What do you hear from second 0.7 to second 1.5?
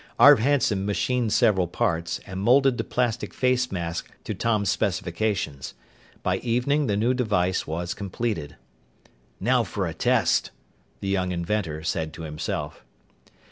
machined